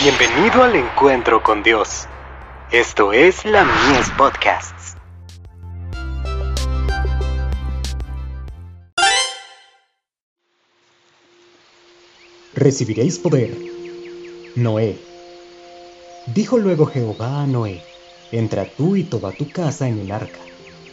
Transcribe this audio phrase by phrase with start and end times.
[0.00, 2.06] Bienvenido al encuentro con Dios.
[2.70, 4.94] Esto es la Mies Podcasts.
[12.54, 13.56] Recibiréis poder.
[14.54, 14.96] Noé.
[16.26, 17.82] Dijo luego Jehová a Noé,
[18.30, 20.38] entra tú y toda tu casa en el arca,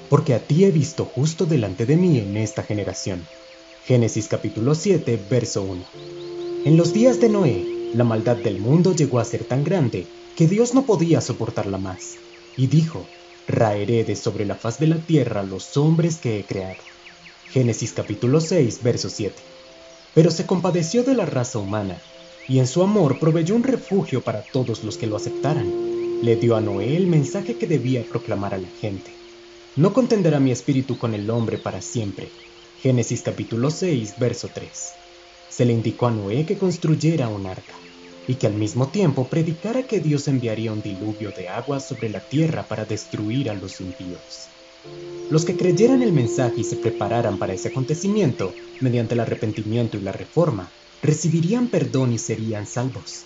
[0.09, 3.23] porque a ti he visto justo delante de mí en esta generación.
[3.85, 5.83] Génesis capítulo 7, verso 1.
[6.65, 10.47] En los días de Noé, la maldad del mundo llegó a ser tan grande que
[10.47, 12.17] Dios no podía soportarla más,
[12.57, 13.05] y dijo,
[13.47, 16.83] Raeré de sobre la faz de la tierra los hombres que he creado.
[17.51, 19.41] Génesis capítulo 6, verso 7.
[20.13, 22.01] Pero se compadeció de la raza humana,
[22.49, 26.19] y en su amor proveyó un refugio para todos los que lo aceptaran.
[26.21, 29.11] Le dio a Noé el mensaje que debía proclamar a la gente.
[29.77, 32.29] No contenderá mi espíritu con el hombre para siempre.
[32.81, 34.69] Génesis capítulo 6, verso 3.
[35.49, 37.84] Se le indicó a Noé que construyera un arca
[38.27, 42.27] y que al mismo tiempo predicara que Dios enviaría un diluvio de agua sobre la
[42.27, 44.49] tierra para destruir a los impíos.
[45.29, 50.01] Los que creyeran el mensaje y se prepararan para ese acontecimiento, mediante el arrepentimiento y
[50.01, 53.25] la reforma, recibirían perdón y serían salvos.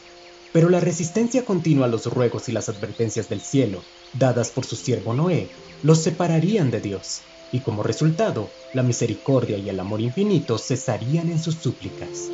[0.52, 3.84] Pero la resistencia continua a los ruegos y las advertencias del cielo,
[4.14, 5.50] dadas por su siervo Noé,
[5.84, 11.40] los separarían de Dios, y como resultado, la misericordia y el amor infinito cesarían en
[11.40, 12.32] sus súplicas.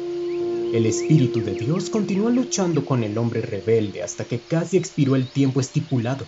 [0.75, 5.31] El Espíritu de Dios continúa luchando con el hombre rebelde hasta que casi expiró el
[5.31, 6.27] tiempo estipulado,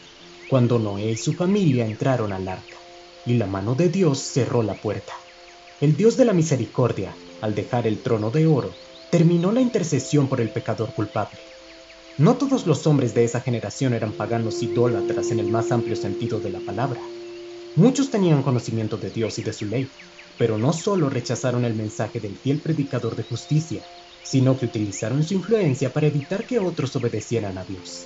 [0.50, 2.78] cuando Noé y su familia entraron al arca,
[3.26, 5.12] y la mano de Dios cerró la puerta.
[5.82, 8.74] El Dios de la misericordia, al dejar el trono de oro,
[9.12, 11.42] terminó la intercesión por el pecador culpable.
[12.18, 16.40] No todos los hombres de esa generación eran paganos idólatras en el más amplio sentido
[16.40, 17.02] de la palabra.
[17.76, 19.92] Muchos tenían conocimiento de Dios y de su ley,
[20.38, 23.84] pero no solo rechazaron el mensaje del fiel predicador de justicia,
[24.24, 28.06] sino que utilizaron su influencia para evitar que otros obedecieran a Dios.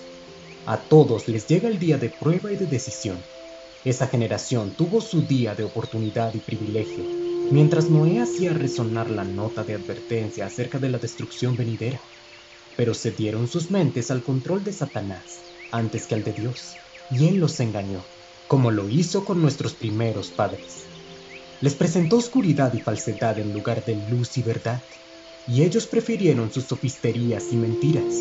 [0.66, 3.18] A todos les llega el día de prueba y de decisión.
[3.84, 7.04] Esa generación tuvo su día de oportunidad y privilegio,
[7.50, 12.00] mientras Noé hacía resonar la nota de advertencia acerca de la destrucción venidera.
[12.78, 15.42] Pero se dieron sus mentes al control de Satanás
[15.72, 16.76] antes que al de Dios,
[17.10, 18.04] y él los engañó,
[18.48, 20.84] como lo hizo con nuestros primeros padres.
[21.62, 24.82] Les presentó oscuridad y falsedad en lugar de luz y verdad
[25.48, 28.14] y ellos prefirieron sus sofisterías y mentiras,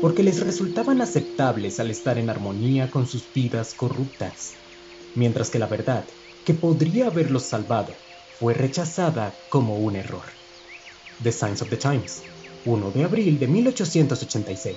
[0.00, 4.56] porque les resultaban aceptables al estar en armonía con sus vidas corruptas,
[5.14, 6.06] mientras que la verdad,
[6.44, 7.96] que podría haberlos salvado,
[8.38, 10.26] fue rechazada como un error.
[11.22, 12.22] The Signs of the Times,
[12.64, 14.76] 1 de abril de 1886.